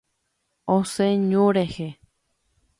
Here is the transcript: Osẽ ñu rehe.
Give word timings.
Osẽ 0.75 1.07
ñu 1.29 1.45
rehe. 1.55 1.87